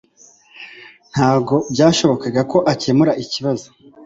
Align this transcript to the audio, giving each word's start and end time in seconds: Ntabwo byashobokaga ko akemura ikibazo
Ntabwo 1.13 1.53
byashobokaga 1.73 2.41
ko 2.51 2.57
akemura 2.71 3.11
ikibazo 3.23 3.67